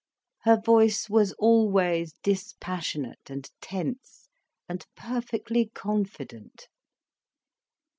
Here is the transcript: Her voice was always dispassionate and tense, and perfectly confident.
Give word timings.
Her 0.45 0.59
voice 0.59 1.11
was 1.11 1.31
always 1.33 2.13
dispassionate 2.23 3.29
and 3.29 3.47
tense, 3.61 4.29
and 4.67 4.83
perfectly 4.95 5.67
confident. 5.75 6.69